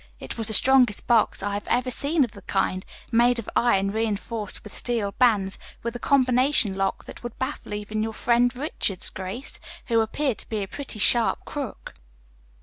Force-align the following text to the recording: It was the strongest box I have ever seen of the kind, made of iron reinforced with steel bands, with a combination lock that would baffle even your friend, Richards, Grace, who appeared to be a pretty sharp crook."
It 0.19 0.35
was 0.35 0.47
the 0.47 0.55
strongest 0.55 1.05
box 1.05 1.43
I 1.43 1.53
have 1.53 1.67
ever 1.67 1.91
seen 1.91 2.23
of 2.23 2.31
the 2.31 2.41
kind, 2.41 2.83
made 3.11 3.37
of 3.37 3.47
iron 3.55 3.91
reinforced 3.91 4.63
with 4.63 4.73
steel 4.73 5.11
bands, 5.19 5.59
with 5.83 5.95
a 5.95 5.99
combination 5.99 6.73
lock 6.75 7.05
that 7.05 7.21
would 7.21 7.37
baffle 7.37 7.75
even 7.75 8.01
your 8.01 8.13
friend, 8.15 8.55
Richards, 8.55 9.09
Grace, 9.09 9.59
who 9.89 10.01
appeared 10.01 10.39
to 10.39 10.49
be 10.49 10.63
a 10.63 10.67
pretty 10.67 10.97
sharp 10.97 11.45
crook." 11.45 11.93